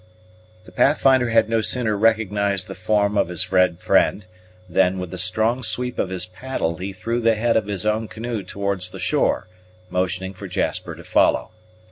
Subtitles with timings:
[0.65, 4.25] The Pathfinder had no sooner recognized the form of his red friend,
[4.67, 8.07] than, with a strong sweep of his paddle, he threw the head of his own
[8.07, 9.47] canoe towards the shore,
[9.91, 11.51] motioning for Jasper to follow.